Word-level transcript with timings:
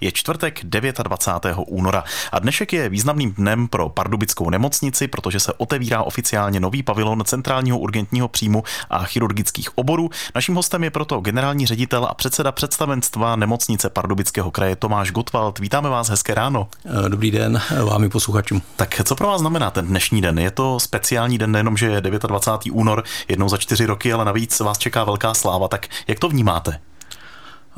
Je 0.00 0.12
čtvrtek 0.12 0.64
29. 0.64 1.56
února 1.66 2.04
a 2.32 2.38
dnešek 2.38 2.72
je 2.72 2.88
významným 2.88 3.32
dnem 3.32 3.68
pro 3.68 3.88
pardubickou 3.88 4.50
nemocnici, 4.50 5.08
protože 5.08 5.40
se 5.40 5.52
otevírá 5.52 6.02
oficiálně 6.02 6.60
nový 6.60 6.82
pavilon 6.82 7.24
centrálního 7.24 7.78
urgentního 7.78 8.28
příjmu 8.28 8.62
a 8.90 9.04
chirurgických 9.04 9.78
oborů. 9.78 10.10
Naším 10.34 10.54
hostem 10.54 10.84
je 10.84 10.90
proto 10.90 11.20
generální 11.20 11.66
ředitel 11.66 12.04
a 12.04 12.14
předseda 12.14 12.52
představenstva 12.52 13.36
nemocnice 13.36 13.90
Pardubického 13.90 14.50
kraje 14.50 14.76
Tomáš 14.76 15.10
Gotwald. 15.10 15.58
Vítáme 15.58 15.88
vás, 15.88 16.08
hezké 16.08 16.34
ráno. 16.34 16.68
Eh, 17.06 17.08
dobrý 17.08 17.30
den 17.30 17.60
vám 17.84 18.04
i 18.04 18.08
posluchačům. 18.08 18.62
Tak 18.76 19.00
co 19.04 19.14
pro 19.14 19.26
vás 19.26 19.40
znamená 19.40 19.70
ten 19.70 19.86
dnešní 19.86 20.20
den? 20.20 20.38
Je 20.38 20.50
to 20.50 20.80
speciální 20.80 21.38
den, 21.38 21.52
nejenom, 21.52 21.76
že 21.76 21.86
je 21.86 22.00
29. 22.00 22.72
únor, 22.72 23.04
jednou 23.28 23.48
za 23.48 23.56
čtyři 23.56 23.86
roky, 23.86 24.12
ale 24.12 24.24
navíc 24.24 24.60
vás 24.60 24.78
čeká 24.78 25.04
velká 25.04 25.34
sláva. 25.34 25.68
Tak 25.68 25.86
jak 26.08 26.18
to 26.18 26.28
vnímáte? 26.28 26.87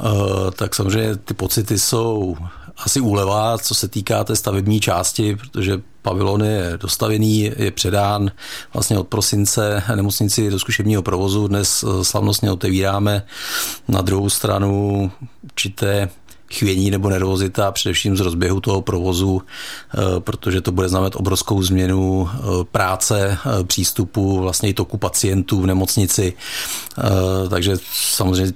Uh, 0.05 0.51
tak 0.51 0.75
samozřejmě 0.75 1.17
ty 1.17 1.35
pocity 1.35 1.79
jsou 1.79 2.37
asi 2.85 3.01
úleva, 3.01 3.59
co 3.59 3.75
se 3.75 3.89
týká 3.89 4.25
té 4.25 4.37
stavební 4.37 4.81
části, 4.81 5.37
protože 5.37 5.81
pavilon 6.03 6.45
je 6.45 6.79
dostavený, 6.81 7.53
je 7.57 7.71
předán 7.71 8.31
vlastně 8.75 8.99
od 8.99 9.09
prosince 9.09 9.83
nemocnici 9.95 10.51
do 10.51 10.59
zkušebního 10.59 11.03
provozu. 11.03 11.49
Dnes 11.49 11.85
eh, 11.85 12.05
slavnostně 12.05 12.51
otevíráme 12.51 13.27
na 13.89 14.01
druhou 14.01 14.31
stranu 14.31 15.11
určité 15.43 16.09
chvění 16.53 16.91
nebo 16.91 17.11
nervozita, 17.11 17.73
především 17.73 18.17
z 18.17 18.21
rozběhu 18.21 18.61
toho 18.61 18.83
provozu, 18.83 19.43
eh, 19.43 20.21
protože 20.21 20.61
to 20.61 20.73
bude 20.73 20.89
znamenat 20.89 21.17
obrovskou 21.17 21.63
změnu 21.63 22.29
práce, 22.73 23.39
přístupu, 23.67 24.41
vlastně 24.41 24.69
i 24.69 24.75
toku 24.75 24.99
pacientů 24.99 25.61
v 25.61 25.67
nemocnici. 25.67 26.33
Takže 27.51 27.77
samozřejmě 27.93 28.53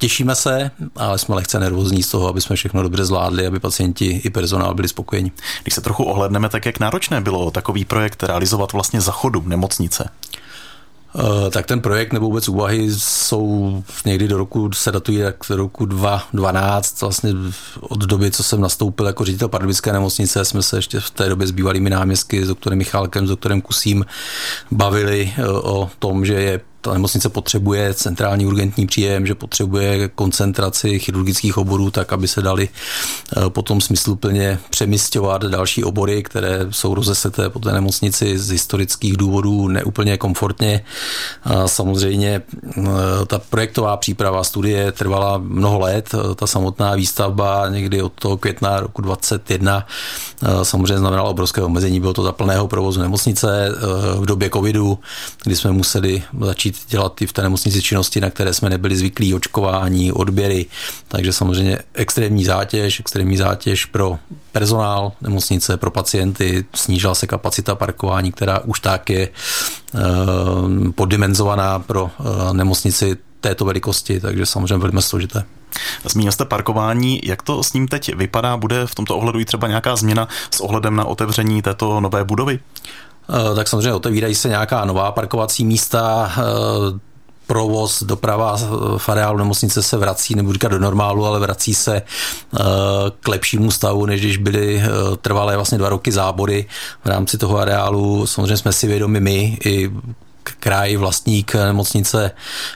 Těšíme 0.00 0.34
se, 0.34 0.70
ale 0.96 1.18
jsme 1.18 1.34
lehce 1.34 1.60
nervózní 1.60 2.02
z 2.02 2.08
toho, 2.08 2.28
aby 2.28 2.40
jsme 2.40 2.56
všechno 2.56 2.82
dobře 2.82 3.04
zvládli, 3.04 3.46
aby 3.46 3.60
pacienti 3.60 4.20
i 4.24 4.30
personál 4.30 4.74
byli 4.74 4.88
spokojeni. 4.88 5.32
Když 5.62 5.74
se 5.74 5.80
trochu 5.80 6.04
ohledneme, 6.04 6.48
tak 6.48 6.66
jak 6.66 6.80
náročné 6.80 7.20
bylo 7.20 7.50
takový 7.50 7.84
projekt 7.84 8.22
realizovat 8.22 8.72
vlastně 8.72 9.00
za 9.00 9.12
chodu 9.12 9.42
nemocnice? 9.46 10.08
Uh, 11.14 11.50
tak 11.50 11.66
ten 11.66 11.80
projekt 11.80 12.12
nebo 12.12 12.26
vůbec 12.26 12.48
úvahy 12.48 12.90
jsou 12.90 13.82
někdy 14.04 14.28
do 14.28 14.38
roku, 14.38 14.72
se 14.72 14.92
datují 14.92 15.18
jak 15.18 15.36
do 15.48 15.56
roku 15.56 15.84
2012, 15.86 17.00
vlastně 17.00 17.30
od 17.80 17.98
doby, 17.98 18.30
co 18.30 18.42
jsem 18.42 18.60
nastoupil 18.60 19.06
jako 19.06 19.24
ředitel 19.24 19.48
pardubické 19.48 19.92
nemocnice, 19.92 20.44
jsme 20.44 20.62
se 20.62 20.78
ještě 20.78 21.00
v 21.00 21.10
té 21.10 21.28
době 21.28 21.46
s 21.46 21.50
bývalými 21.50 21.90
náměstky, 21.90 22.44
s 22.44 22.48
doktorem 22.48 22.78
Michálkem, 22.78 23.26
s 23.26 23.30
doktorem 23.30 23.60
Kusím 23.60 24.06
bavili 24.70 25.34
uh, 25.38 25.44
o 25.46 25.90
tom, 25.98 26.24
že 26.24 26.34
je 26.34 26.60
ta 26.80 26.92
nemocnice 26.92 27.28
potřebuje 27.28 27.94
centrální 27.94 28.46
urgentní 28.46 28.86
příjem, 28.86 29.26
že 29.26 29.34
potřebuje 29.34 30.08
koncentraci 30.08 30.98
chirurgických 30.98 31.58
oborů, 31.58 31.90
tak 31.90 32.12
aby 32.12 32.28
se 32.28 32.42
dali 32.42 32.68
eh, 32.68 33.50
potom 33.50 33.80
smysluplně 33.80 34.58
přemysťovat 34.70 35.44
další 35.44 35.84
obory, 35.84 36.22
které 36.22 36.66
jsou 36.70 36.94
rozeseté 36.94 37.50
po 37.50 37.58
té 37.58 37.72
nemocnici 37.72 38.38
z 38.38 38.50
historických 38.50 39.16
důvodů 39.16 39.68
neúplně 39.68 40.18
komfortně. 40.18 40.84
A 41.44 41.68
samozřejmě 41.68 42.42
eh, 42.78 42.82
ta 43.26 43.38
projektová 43.38 43.96
příprava 43.96 44.44
studie 44.44 44.92
trvala 44.92 45.38
mnoho 45.38 45.78
let, 45.78 46.14
ta 46.36 46.46
samotná 46.46 46.94
výstavba 46.94 47.68
někdy 47.68 48.02
od 48.02 48.12
toho 48.12 48.36
května 48.36 48.80
roku 48.80 49.02
2021 49.02 49.86
eh, 50.42 50.64
samozřejmě 50.64 50.98
znamenala 50.98 51.30
obrovské 51.30 51.62
omezení, 51.62 52.00
bylo 52.00 52.12
to 52.12 52.22
za 52.22 52.32
plného 52.32 52.68
provozu 52.68 53.00
nemocnice 53.00 53.68
v 54.18 54.26
době 54.26 54.50
covidu, 54.50 54.98
kdy 55.44 55.56
jsme 55.56 55.72
museli 55.72 56.22
začít 56.40 56.69
začít 56.70 56.90
dělat 56.90 57.22
i 57.22 57.26
v 57.26 57.32
té 57.32 57.42
nemocnici 57.42 57.82
činnosti, 57.82 58.20
na 58.20 58.30
které 58.30 58.54
jsme 58.54 58.70
nebyli 58.70 58.96
zvyklí, 58.96 59.34
očkování, 59.34 60.12
odběry. 60.12 60.66
Takže 61.08 61.32
samozřejmě 61.32 61.78
extrémní 61.94 62.44
zátěž, 62.44 63.00
extrémní 63.00 63.36
zátěž 63.36 63.84
pro 63.84 64.18
personál 64.52 65.12
nemocnice, 65.20 65.76
pro 65.76 65.90
pacienty, 65.90 66.64
snížila 66.74 67.14
se 67.14 67.26
kapacita 67.26 67.74
parkování, 67.74 68.32
která 68.32 68.58
už 68.58 68.80
tak 68.80 69.10
je 69.10 69.28
eh, 69.28 70.00
poddimenzovaná 70.94 71.78
pro 71.78 72.10
eh, 72.10 72.54
nemocnici 72.54 73.16
této 73.40 73.64
velikosti, 73.64 74.20
takže 74.20 74.46
samozřejmě 74.46 74.76
velmi 74.76 75.02
složité. 75.02 75.44
Zmínil 76.04 76.32
jste 76.32 76.44
parkování, 76.44 77.20
jak 77.24 77.42
to 77.42 77.62
s 77.62 77.72
ním 77.72 77.88
teď 77.88 78.14
vypadá? 78.14 78.56
Bude 78.56 78.86
v 78.86 78.94
tomto 78.94 79.16
ohledu 79.16 79.40
i 79.40 79.44
třeba 79.44 79.68
nějaká 79.68 79.96
změna 79.96 80.28
s 80.50 80.60
ohledem 80.60 80.96
na 80.96 81.04
otevření 81.04 81.62
této 81.62 82.00
nové 82.00 82.24
budovy? 82.24 82.60
Eh, 83.30 83.54
tak 83.54 83.68
samozřejmě 83.68 83.94
otevírají 83.94 84.34
se 84.34 84.48
nějaká 84.48 84.84
nová 84.84 85.12
parkovací 85.12 85.64
místa, 85.64 86.32
eh, 86.38 86.98
provoz, 87.46 88.02
doprava 88.02 88.56
v 88.96 89.08
areálu 89.08 89.38
nemocnice 89.38 89.82
se 89.82 89.96
vrací, 89.96 90.34
nebudu 90.34 90.52
říkat 90.52 90.68
do 90.68 90.78
normálu, 90.78 91.26
ale 91.26 91.40
vrací 91.40 91.74
se 91.74 91.96
eh, 91.96 92.60
k 93.20 93.28
lepšímu 93.28 93.70
stavu, 93.70 94.06
než 94.06 94.20
když 94.20 94.36
byly 94.36 94.82
trvalé 95.22 95.56
vlastně 95.56 95.78
dva 95.78 95.88
roky 95.88 96.12
zábory 96.12 96.66
v 97.04 97.06
rámci 97.06 97.38
toho 97.38 97.58
areálu. 97.58 98.26
Samozřejmě 98.26 98.56
jsme 98.56 98.72
si 98.72 98.86
vědomi 98.86 99.20
my 99.20 99.58
i 99.64 99.90
kraj, 100.60 100.96
vlastník 100.96 101.54
nemocnice, 101.54 102.30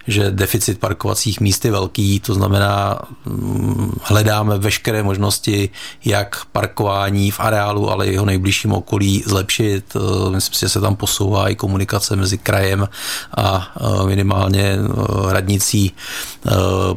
že 0.06 0.30
deficit 0.30 0.78
parkovacích 0.78 1.40
míst 1.40 1.64
je 1.64 1.70
velký, 1.70 2.20
to 2.20 2.34
znamená, 2.34 2.98
mm, 3.26 3.92
hledáme 4.02 4.58
veškeré 4.58 5.02
možnosti, 5.02 5.70
jak 6.04 6.44
parkování 6.52 7.30
v 7.30 7.40
areálu, 7.40 7.90
ale 7.90 8.06
i 8.06 8.12
jeho 8.12 8.24
nejbližším 8.24 8.72
okolí 8.72 9.22
zlepšit. 9.26 9.96
Eh, 9.96 10.30
myslím 10.30 10.54
si, 10.54 10.60
že 10.60 10.68
se 10.68 10.80
tam 10.80 10.96
posouvá 10.96 11.48
i 11.48 11.54
komunikace 11.54 12.16
mezi 12.16 12.38
krajem 12.38 12.88
a 13.36 13.72
eh, 13.76 14.06
minimálně 14.06 14.78
eh, 14.78 15.32
radnicí 15.32 15.92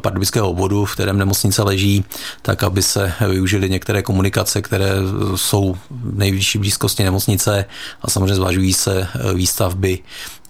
pardubického 0.02 0.50
obvodu, 0.50 0.84
v 0.84 0.94
kterém 0.94 1.18
nemocnice 1.18 1.62
leží, 1.62 2.04
tak 2.42 2.62
aby 2.62 2.82
se 2.82 3.12
využili 3.28 3.70
některé 3.70 4.02
komunikace, 4.02 4.62
které 4.62 4.90
jsou 5.36 5.76
v 5.90 6.18
nejbližší 6.18 6.58
blízkosti 6.58 7.04
nemocnice 7.04 7.64
a 8.02 8.10
samozřejmě 8.10 8.34
zvažují 8.34 8.72
se 8.72 9.08
výstavby 9.34 9.98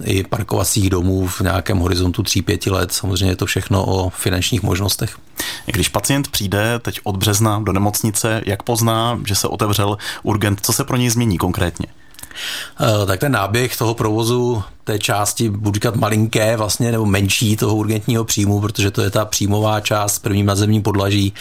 i 0.08 0.24
parkovacích 0.24 0.90
domů 0.90 1.26
v 1.26 1.40
nějakém 1.40 1.78
horizontu 1.78 2.22
3-5 2.22 2.72
let. 2.72 2.92
Samozřejmě 2.92 3.32
je 3.32 3.36
to 3.36 3.46
všechno 3.46 3.86
o 3.86 4.10
finančních 4.10 4.62
možnostech. 4.62 5.18
Když 5.66 5.88
pacient 5.88 6.28
přijde 6.28 6.78
teď 6.78 7.00
od 7.04 7.16
března 7.16 7.60
do 7.64 7.72
nemocnice, 7.72 8.42
jak 8.46 8.62
pozná, 8.62 9.20
že 9.26 9.34
se 9.34 9.48
otevřel 9.48 9.98
urgent, 10.22 10.60
co 10.62 10.72
se 10.72 10.84
pro 10.84 10.96
něj 10.96 11.10
změní 11.10 11.38
konkrétně? 11.38 11.86
Eh, 12.80 13.06
tak 13.06 13.20
ten 13.20 13.32
náběh 13.32 13.76
toho 13.76 13.94
provozu 13.94 14.62
té 14.84 14.98
části, 14.98 15.50
budu 15.50 15.74
říkat 15.74 15.96
malinké 15.96 16.56
vlastně, 16.56 16.92
nebo 16.92 17.06
menší 17.06 17.56
toho 17.56 17.76
urgentního 17.76 18.24
příjmu, 18.24 18.60
protože 18.60 18.90
to 18.90 19.02
je 19.02 19.10
ta 19.10 19.24
příjmová 19.24 19.80
část 19.80 20.18
prvním 20.18 20.46
nadzemním 20.46 20.82
podlaží, 20.82 21.32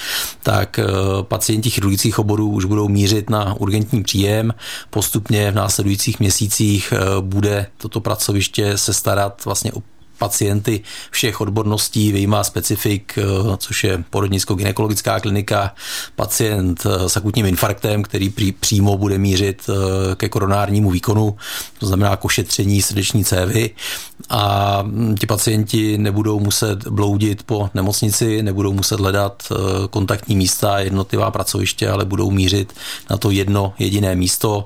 tak 0.44 0.80
eh, 0.80 0.85
pacienti 1.22 1.69
chirurgických 1.69 2.19
oborů 2.19 2.50
už 2.50 2.66
budou 2.66 2.88
mířit 2.88 3.30
na 3.30 3.53
urgentní 3.53 4.03
příjem. 4.03 4.53
Postupně 4.90 5.52
v 5.52 5.56
následujících 5.56 6.19
měsících 6.19 6.94
eh, 6.94 7.22
bude 7.22 7.68
toto 7.78 8.00
pracoviště 8.02 8.78
se 8.78 8.94
starat 8.94 9.46
vlastně 9.46 9.72
o 9.72 9.81
pacienty 10.17 10.81
všech 11.11 11.41
odborností, 11.41 12.11
vyjímá 12.11 12.44
specifik, 12.44 13.17
eh, 13.17 13.23
což 13.57 13.83
je 13.83 14.03
porodnicko-gynekologická 14.09 15.19
klinika, 15.19 15.75
pacient 16.16 16.83
eh, 16.85 17.09
s 17.09 17.17
akutním 17.17 17.45
infarktem, 17.45 18.03
který 18.03 18.29
přímo 18.59 18.97
bude 18.97 19.17
mířit 19.17 19.69
eh, 19.69 20.16
ke 20.16 20.29
koronárnímu 20.29 20.91
výkonu, 20.91 21.35
to 21.79 21.88
znamená 21.88 22.16
k 22.16 22.25
ošetření 22.25 22.81
srdeční 22.81 23.25
cévy. 23.25 23.69
A 24.29 24.81
hm, 24.81 25.16
ti 25.19 25.28
pacienti 25.28 25.97
nebudou 25.97 26.39
muset 26.39 26.88
bloudit 26.88 27.44
po 27.44 27.69
nemocnici, 27.73 28.44
nebudou 28.44 28.73
muset 28.73 28.99
hledat 28.99 29.44
kontaktní 29.89 30.35
místa, 30.35 30.79
jednotlivá 30.79 31.31
pracoviště, 31.31 31.89
ale 31.89 32.05
budou 32.05 32.31
mířit 32.31 32.73
na 33.09 33.17
to 33.17 33.31
jedno 33.31 33.73
jediné 33.79 34.16
místo. 34.16 34.66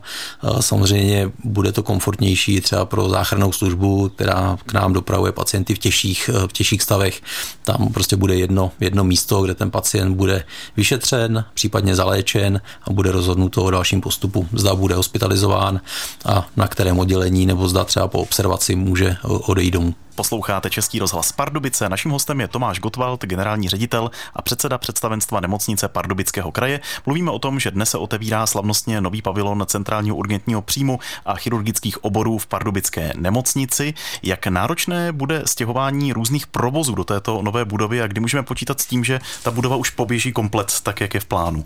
Samozřejmě 0.59 1.31
bude 1.43 1.71
to 1.71 1.83
komfortnější 1.83 2.61
třeba 2.61 2.85
pro 2.85 3.09
záchrannou 3.09 3.51
službu, 3.51 4.09
která 4.09 4.57
k 4.65 4.73
nám 4.73 4.93
dopravuje 4.93 5.31
pacienty 5.41 5.75
v 5.75 5.79
těžších, 5.79 6.29
eh, 6.29 6.47
v 6.47 6.53
těžších 6.53 6.81
stavech. 6.81 7.21
Tam 7.63 7.89
prostě 7.93 8.15
bude 8.15 8.35
jedno, 8.35 8.71
jedno 8.79 9.03
místo, 9.03 9.41
kde 9.41 9.55
ten 9.55 9.71
pacient 9.71 10.15
bude 10.15 10.45
vyšetřen, 10.77 11.45
případně 11.53 11.95
zaléčen 11.95 12.61
a 12.83 12.93
bude 12.93 13.11
rozhodnuto 13.11 13.63
o 13.63 13.71
dalším 13.71 14.01
postupu. 14.01 14.47
Zda 14.53 14.75
bude 14.75 14.95
hospitalizován 14.95 15.81
a 16.25 16.47
na 16.55 16.67
kterém 16.67 16.99
oddělení 16.99 17.45
nebo 17.45 17.67
zda 17.67 17.83
třeba 17.83 18.07
po 18.07 18.21
observaci 18.21 18.75
může 18.75 19.17
odejít 19.23 19.71
domů. 19.71 19.95
Posloucháte 20.15 20.69
Český 20.69 20.99
rozhlas 20.99 21.31
Pardubice. 21.31 21.89
Naším 21.89 22.11
hostem 22.11 22.41
je 22.41 22.47
Tomáš 22.47 22.79
Gottwald, 22.79 23.25
generální 23.25 23.69
ředitel 23.69 24.11
a 24.33 24.41
předseda 24.41 24.77
představenstva 24.77 25.39
nemocnice 25.39 25.87
Pardubického 25.87 26.51
kraje. 26.51 26.79
Mluvíme 27.05 27.31
o 27.31 27.39
tom, 27.39 27.59
že 27.59 27.71
dnes 27.71 27.89
se 27.89 27.97
otevírá 27.97 28.47
slavnostně 28.47 29.01
nový 29.01 29.21
pavilon 29.21 29.63
centrálního 29.67 30.15
urgentního 30.15 30.61
příjmu 30.61 30.99
a 31.25 31.35
chirurgických 31.35 32.03
oborů 32.03 32.37
v 32.37 32.47
Pardubické 32.47 33.13
nemocnici. 33.15 33.93
Jak 34.23 34.47
náročné 34.47 35.11
bude 35.11 35.43
stěhování 35.45 36.13
různých 36.13 36.47
provozů 36.47 36.95
do 36.95 37.03
této 37.03 37.41
nové 37.41 37.65
budovy 37.65 38.01
a 38.01 38.07
kdy 38.07 38.21
můžeme 38.21 38.43
počítat 38.43 38.81
s 38.81 38.85
tím, 38.85 39.03
že 39.03 39.19
ta 39.43 39.51
budova 39.51 39.75
už 39.75 39.89
poběží 39.89 40.31
komplet 40.31 40.81
tak, 40.83 41.01
jak 41.01 41.13
je 41.13 41.19
v 41.19 41.25
plánu? 41.25 41.65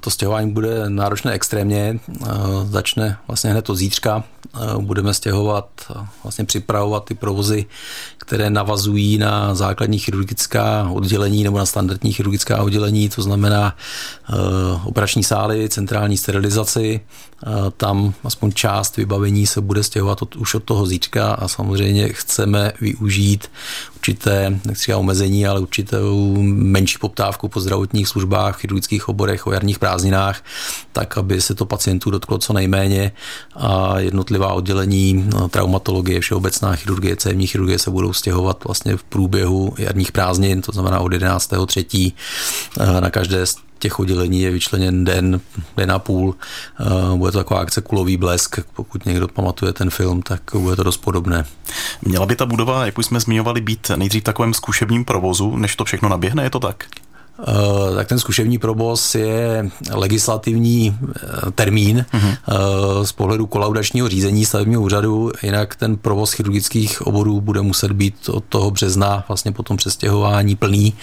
To 0.00 0.10
stěhování 0.10 0.50
bude 0.52 0.90
náročné 0.90 1.32
extrémně. 1.32 2.00
Začne 2.70 3.18
vlastně 3.28 3.50
hned 3.50 3.70
od 3.70 3.74
zítřka. 3.74 4.24
Budeme 4.78 5.14
stěhovat, 5.14 5.68
vlastně 6.22 6.44
připravovat 6.44 7.04
ty 7.04 7.14
provozy, 7.14 7.66
které 8.18 8.50
navazují 8.50 9.18
na 9.18 9.54
základní 9.54 9.98
chirurgická 9.98 10.88
oddělení 10.92 11.44
nebo 11.44 11.58
na 11.58 11.66
standardní 11.66 12.12
chirurgická 12.12 12.62
oddělení, 12.62 13.08
to 13.08 13.22
znamená 13.22 13.76
operační 14.84 15.24
sály, 15.24 15.68
centrální 15.68 16.16
sterilizaci. 16.16 17.00
Tam 17.76 18.14
aspoň 18.24 18.52
část 18.52 18.96
vybavení 18.96 19.46
se 19.46 19.60
bude 19.60 19.82
stěhovat 19.82 20.22
od, 20.22 20.36
už 20.36 20.54
od 20.54 20.64
toho 20.64 20.86
zítřka 20.86 21.32
a 21.32 21.48
samozřejmě 21.48 22.08
chceme 22.08 22.72
využít 22.80 23.48
určité, 24.08 24.60
nechci 24.64 24.94
omezení, 24.94 25.46
ale 25.46 25.60
určitou 25.60 26.36
menší 26.42 26.98
poptávku 26.98 27.48
po 27.48 27.60
zdravotních 27.60 28.08
službách, 28.08 28.60
chirurgických 28.60 29.08
oborech, 29.08 29.46
o 29.46 29.52
jarních 29.52 29.78
prázdninách, 29.78 30.44
tak, 30.92 31.18
aby 31.18 31.40
se 31.40 31.54
to 31.54 31.66
pacientů 31.66 32.10
dotklo 32.10 32.38
co 32.38 32.52
nejméně 32.52 33.12
a 33.56 33.98
jednotlivá 33.98 34.52
oddělení 34.52 35.28
no, 35.34 35.48
traumatologie, 35.48 36.20
všeobecná 36.20 36.76
chirurgie, 36.76 37.16
cévní 37.16 37.46
chirurgie 37.46 37.78
se 37.78 37.90
budou 37.90 38.12
stěhovat 38.12 38.64
vlastně 38.64 38.96
v 38.96 39.04
průběhu 39.04 39.74
jarních 39.78 40.12
prázdnin, 40.12 40.62
to 40.62 40.72
znamená 40.72 41.00
od 41.00 41.12
11.3. 41.12 42.12
Eh, 42.80 43.00
na 43.00 43.10
každé 43.10 43.46
těch 43.78 43.98
oddělení 43.98 44.42
je 44.42 44.50
vyčleněn 44.50 45.04
den, 45.04 45.40
den 45.76 45.92
a 45.92 45.98
půl. 45.98 46.34
Eh, 46.80 47.16
bude 47.16 47.32
to 47.32 47.38
taková 47.38 47.60
akce 47.60 47.80
Kulový 47.80 48.16
blesk, 48.16 48.58
pokud 48.74 49.06
někdo 49.06 49.28
pamatuje 49.28 49.72
ten 49.72 49.90
film, 49.90 50.22
tak 50.22 50.40
bude 50.54 50.76
to 50.76 50.82
dost 50.82 50.96
podobné. 50.96 51.44
Měla 52.02 52.26
by 52.26 52.36
ta 52.36 52.46
budova, 52.46 52.86
jak 52.86 52.98
už 52.98 53.06
jsme 53.06 53.20
zmiňovali, 53.20 53.60
být 53.60 53.90
nejdřív 53.96 54.24
takovém 54.24 54.54
zkušebním 54.54 55.04
provozu, 55.04 55.56
než 55.56 55.76
to 55.76 55.84
všechno 55.84 56.08
naběhne, 56.08 56.42
je 56.42 56.50
to 56.50 56.60
tak? 56.60 56.84
Eh, 57.40 57.94
tak 57.94 58.08
ten 58.08 58.18
zkušební 58.18 58.58
provoz 58.58 59.14
je 59.14 59.70
legislativní 59.90 60.98
eh, 61.00 61.50
termín 61.50 62.04
uh-huh. 62.12 62.36
z 63.04 63.12
pohledu 63.12 63.46
kolaudačního 63.46 64.08
řízení 64.08 64.44
stavebního 64.44 64.82
úřadu, 64.82 65.32
jinak 65.42 65.74
ten 65.74 65.96
provoz 65.96 66.32
chirurgických 66.32 67.06
oborů 67.06 67.40
bude 67.40 67.60
muset 67.60 67.92
být 67.92 68.28
od 68.28 68.44
toho 68.48 68.70
března 68.70 69.24
vlastně 69.28 69.52
potom 69.52 69.76
přestěhování 69.76 70.56
plný, 70.56 70.94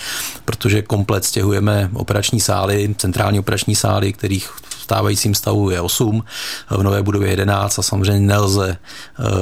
protože 0.45 0.81
komplet 0.81 1.25
stěhujeme 1.25 1.89
operační 1.93 2.39
sály, 2.39 2.95
centrální 2.97 3.39
operační 3.39 3.75
sály, 3.75 4.13
kterých 4.13 4.49
stávajícím 4.81 5.35
stavu 5.35 5.69
je 5.69 5.81
8, 5.81 6.23
v 6.69 6.83
nové 6.83 7.03
budově 7.03 7.29
11 7.29 7.79
a 7.79 7.81
samozřejmě 7.81 8.27
nelze 8.27 8.77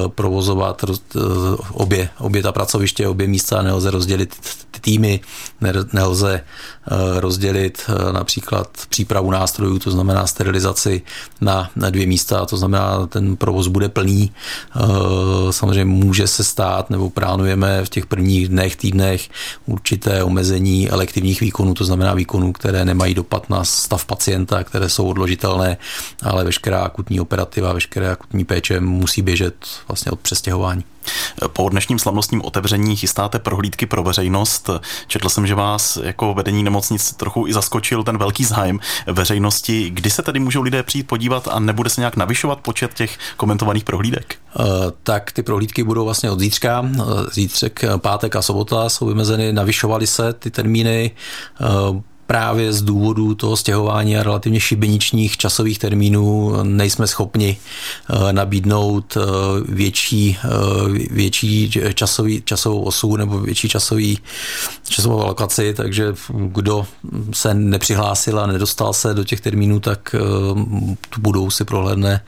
provozovat 0.08 0.84
obě, 1.72 2.08
obě 2.18 2.42
ta 2.42 2.52
pracoviště, 2.52 3.08
obě 3.08 3.26
místa 3.26 3.62
nelze 3.62 3.90
rozdělit 3.90 4.34
týmy, 4.84 5.20
nelze 5.92 6.44
Eh, 6.90 7.20
rozdělit 7.20 7.82
eh, 7.88 8.12
například 8.12 8.68
přípravu 8.88 9.30
nástrojů, 9.30 9.78
to 9.78 9.90
znamená 9.90 10.26
sterilizaci 10.26 11.02
na, 11.40 11.70
dvě 11.90 12.06
místa, 12.06 12.46
to 12.46 12.56
znamená, 12.56 13.06
ten 13.06 13.36
provoz 13.36 13.66
bude 13.66 13.88
plný. 13.88 14.32
Eh, 14.76 14.82
samozřejmě 15.50 15.84
může 15.84 16.26
se 16.26 16.44
stát, 16.44 16.90
nebo 16.90 17.10
plánujeme 17.10 17.84
v 17.84 17.88
těch 17.88 18.06
prvních 18.06 18.48
dnech, 18.48 18.76
týdnech 18.76 19.28
určité 19.66 20.22
omezení 20.22 20.90
elektivních 20.90 21.40
výkonů, 21.40 21.74
to 21.74 21.84
znamená 21.84 22.14
výkonů, 22.14 22.52
které 22.52 22.84
nemají 22.84 23.14
dopad 23.14 23.50
na 23.50 23.64
stav 23.64 24.04
pacienta, 24.04 24.64
které 24.64 24.88
jsou 24.88 25.06
odložitelné, 25.06 25.76
ale 26.22 26.44
veškerá 26.44 26.80
akutní 26.80 27.20
operativa, 27.20 27.72
veškeré 27.72 28.10
akutní 28.10 28.44
péče 28.44 28.80
musí 28.80 29.22
běžet 29.22 29.54
vlastně 29.88 30.12
od 30.12 30.20
přestěhování. 30.20 30.84
Po 31.46 31.68
dnešním 31.68 31.98
slavnostním 31.98 32.42
otevření 32.44 32.96
chystáte 32.96 33.38
prohlídky 33.38 33.86
pro 33.86 34.02
veřejnost. 34.02 34.70
Četl 35.06 35.28
jsem, 35.28 35.46
že 35.46 35.54
vás 35.54 35.98
jako 36.02 36.34
vedení 36.34 36.62
nemocnic 36.62 37.12
trochu 37.12 37.46
i 37.46 37.52
zaskočil 37.52 38.04
ten 38.04 38.18
velký 38.18 38.44
zájem 38.44 38.80
veřejnosti. 39.06 39.90
Kdy 39.90 40.10
se 40.10 40.22
tedy 40.22 40.40
můžou 40.40 40.62
lidé 40.62 40.82
přijít 40.82 41.06
podívat 41.06 41.48
a 41.48 41.60
nebude 41.60 41.90
se 41.90 42.00
nějak 42.00 42.16
navyšovat 42.16 42.60
počet 42.60 42.94
těch 42.94 43.18
komentovaných 43.36 43.84
prohlídek? 43.84 44.36
Uh, 44.58 44.64
tak 45.02 45.32
ty 45.32 45.42
prohlídky 45.42 45.82
budou 45.82 46.04
vlastně 46.04 46.30
od 46.30 46.40
zítřka. 46.40 46.84
Eh, 46.84 47.00
zítřek, 47.32 47.84
pátek 47.96 48.36
a 48.36 48.42
sobota 48.42 48.88
jsou 48.88 49.06
vymezeny, 49.06 49.52
navyšovaly 49.52 50.06
se 50.06 50.32
ty 50.32 50.50
termíny. 50.50 51.10
Právě 52.26 52.72
z 52.72 52.82
důvodu 52.82 53.34
toho 53.34 53.56
stěhování 53.56 54.16
a 54.16 54.22
relativně 54.22 54.60
šibeničních 54.60 55.36
časových 55.36 55.78
termínů 55.78 56.52
nejsme 56.62 57.06
schopni 57.06 57.56
eh, 58.10 58.32
nabídnout 58.32 59.16
eh, 59.16 59.20
větší, 59.68 60.38
eh, 60.44 60.48
větší 61.10 61.70
časový, 61.94 62.42
časovou 62.44 62.82
osu 62.82 63.16
nebo 63.16 63.40
větší 63.40 63.68
časový, 63.68 64.18
časovou 64.88 65.22
alokaci, 65.22 65.74
takže 65.74 66.14
kdo 66.32 66.86
se 67.32 67.54
nepřihlásil 67.54 68.40
a 68.40 68.46
nedostal 68.46 68.92
se 68.92 69.14
do 69.14 69.24
těch 69.24 69.40
termínů, 69.40 69.80
tak 69.80 70.14
tu 71.10 71.20
budou 71.20 71.50
si 71.50 71.64
prohlédne 71.64 72.20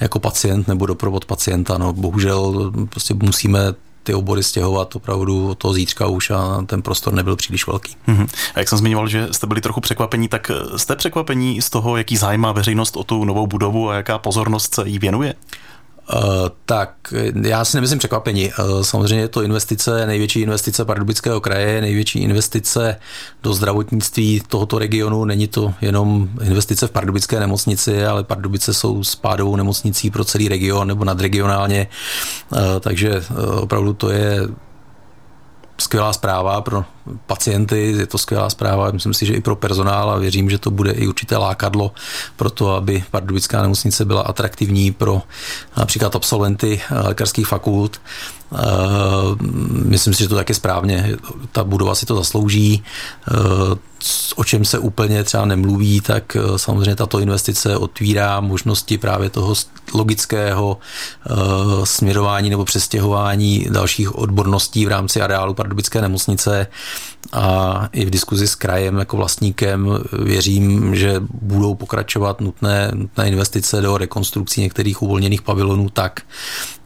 jako 0.00 0.18
pacient 0.18 0.68
nebo 0.68 0.86
doprovod 0.86 1.24
pacienta. 1.24 1.78
No, 1.78 1.92
bohužel 1.92 2.72
prostě 2.90 3.14
musíme 3.14 3.74
ty 4.06 4.14
obory 4.14 4.42
stěhovat 4.42 4.96
opravdu 4.96 5.48
od 5.50 5.58
toho 5.58 5.74
zítřka 5.74 6.06
už 6.06 6.30
a 6.30 6.62
ten 6.66 6.82
prostor 6.82 7.12
nebyl 7.14 7.36
příliš 7.36 7.66
velký. 7.66 7.96
Mm-hmm. 8.08 8.28
A 8.54 8.58
jak 8.58 8.68
jsem 8.68 8.78
zmiňoval, 8.78 9.08
že 9.08 9.28
jste 9.30 9.46
byli 9.46 9.60
trochu 9.60 9.80
překvapení, 9.80 10.28
tak 10.28 10.50
jste 10.76 10.96
překvapení 10.96 11.62
z 11.62 11.70
toho, 11.70 11.96
jaký 11.96 12.16
zájem 12.16 12.40
má 12.40 12.52
veřejnost 12.52 12.96
o 12.96 13.04
tu 13.04 13.24
novou 13.24 13.46
budovu 13.46 13.90
a 13.90 13.94
jaká 13.94 14.18
pozornost 14.18 14.74
se 14.74 14.88
jí 14.88 14.98
věnuje? 14.98 15.34
Uh, 16.14 16.20
tak 16.64 16.94
já 17.42 17.64
si 17.64 17.76
nemyslím 17.76 17.98
překvapení. 17.98 18.52
Uh, 18.58 18.82
samozřejmě 18.82 19.24
je 19.24 19.28
to 19.28 19.42
investice, 19.42 20.06
největší 20.06 20.40
investice 20.40 20.84
Pardubického 20.84 21.40
kraje, 21.40 21.80
největší 21.80 22.18
investice 22.18 22.96
do 23.42 23.54
zdravotnictví 23.54 24.42
tohoto 24.48 24.78
regionu. 24.78 25.24
Není 25.24 25.48
to 25.48 25.74
jenom 25.80 26.28
investice 26.42 26.86
v 26.86 26.90
Pardubické 26.90 27.40
nemocnici, 27.40 28.06
ale 28.06 28.24
Pardubice 28.24 28.74
jsou 28.74 29.04
spádovou 29.04 29.56
nemocnicí 29.56 30.10
pro 30.10 30.24
celý 30.24 30.48
region 30.48 30.88
nebo 30.88 31.04
nadregionálně. 31.04 31.88
Uh, 32.52 32.58
takže 32.80 33.22
opravdu 33.60 33.92
to 33.92 34.10
je 34.10 34.40
skvělá 35.78 36.12
zpráva 36.12 36.60
pro 36.60 36.84
pacienty, 37.26 37.92
je 37.98 38.06
to 38.06 38.18
skvělá 38.18 38.50
zpráva, 38.50 38.90
myslím 38.90 39.14
si, 39.14 39.26
že 39.26 39.34
i 39.34 39.40
pro 39.40 39.56
personál 39.56 40.10
a 40.10 40.18
věřím, 40.18 40.50
že 40.50 40.58
to 40.58 40.70
bude 40.70 40.90
i 40.90 41.06
určité 41.06 41.36
lákadlo 41.36 41.92
pro 42.36 42.50
to, 42.50 42.74
aby 42.74 43.04
Pardubická 43.10 43.62
nemocnice 43.62 44.04
byla 44.04 44.22
atraktivní 44.22 44.92
pro 44.92 45.22
například 45.76 46.16
absolventy 46.16 46.80
lékařských 46.90 47.46
fakult. 47.46 48.00
Myslím 49.70 50.14
si, 50.14 50.22
že 50.22 50.28
to 50.28 50.34
tak 50.34 50.48
je 50.48 50.54
správně. 50.54 51.16
Ta 51.52 51.64
budova 51.64 51.94
si 51.94 52.06
to 52.06 52.16
zaslouží 52.16 52.84
o 54.36 54.44
čem 54.44 54.64
se 54.64 54.78
úplně 54.78 55.24
třeba 55.24 55.44
nemluví, 55.44 56.00
tak 56.00 56.36
eh, 56.36 56.58
samozřejmě 56.58 56.96
tato 56.96 57.18
investice 57.18 57.76
otvírá 57.76 58.40
možnosti 58.40 58.98
právě 58.98 59.30
toho 59.30 59.54
logického 59.94 60.78
uh, 61.30 61.84
směrování 61.84 62.50
nebo 62.50 62.64
přestěhování 62.64 63.66
dalších 63.70 64.18
odborností 64.18 64.86
v 64.86 64.88
rámci 64.88 65.22
areálu 65.22 65.54
Pardubické 65.54 66.02
nemocnice. 66.02 66.66
A 67.32 67.88
i 67.92 68.04
v 68.04 68.10
diskuzi 68.10 68.48
s 68.48 68.54
krajem 68.54 68.98
jako 68.98 69.16
vlastníkem 69.16 69.98
věřím, 70.12 70.94
že 70.96 71.22
budou 71.42 71.74
pokračovat 71.74 72.40
nutné, 72.40 72.90
nutné 72.94 73.28
investice 73.28 73.80
do 73.80 73.98
rekonstrukcí 73.98 74.60
některých 74.60 75.02
uvolněných 75.02 75.42
pavilonů 75.42 75.88
tak, 75.88 76.20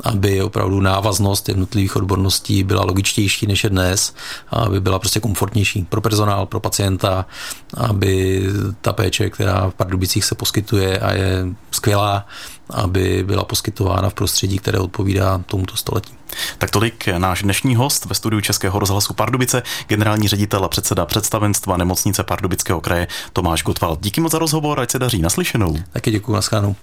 aby 0.04 0.42
opravdu 0.42 0.80
návaznost 0.80 1.48
jednotlivých 1.48 1.96
odborností 1.96 2.64
byla 2.64 2.84
logičtější 2.84 3.46
než 3.46 3.64
je 3.64 3.70
dnes, 3.70 4.14
aby 4.48 4.80
byla 4.80 4.98
prostě 4.98 5.20
komfortnější 5.20 5.86
pro 5.88 6.00
personál, 6.00 6.46
pro 6.46 6.60
pacienta, 6.60 7.26
aby 7.74 8.46
ta 8.80 8.92
péče, 8.92 9.30
která 9.30 9.70
v 9.70 9.74
Pardubicích 9.74 10.24
se 10.24 10.34
poskytuje 10.34 10.98
a 10.98 11.12
je 11.12 11.46
skvělá, 11.70 12.26
aby 12.70 13.24
byla 13.26 13.44
poskytována 13.44 14.10
v 14.10 14.14
prostředí, 14.14 14.58
které 14.58 14.78
odpovídá 14.78 15.42
tomuto 15.46 15.76
století. 15.76 16.14
Tak 16.58 16.70
tolik 16.70 17.08
náš 17.08 17.42
dnešní 17.42 17.76
host 17.76 18.04
ve 18.04 18.14
studiu 18.14 18.40
Českého 18.40 18.78
rozhlasu 18.78 19.14
Pardubice, 19.14 19.62
generální 19.86 20.28
ředitel 20.28 20.64
a 20.64 20.68
předseda 20.68 21.06
představenstva 21.06 21.76
nemocnice 21.76 22.22
Pardubického 22.22 22.80
kraje 22.80 23.06
Tomáš 23.32 23.62
Gotwald. 23.62 24.00
Díky 24.00 24.20
moc 24.20 24.32
za 24.32 24.38
rozhovor, 24.38 24.80
ať 24.80 24.90
se 24.90 24.98
daří 24.98 25.22
naslyšenou. 25.22 25.76
Taky 25.92 26.10
děkuji, 26.10 26.32
naschledanou. 26.32 26.76